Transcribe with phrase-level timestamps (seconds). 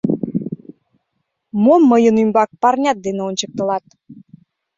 [1.63, 3.85] —Мом мыйын ӱмбак парнят дене ончыктылат?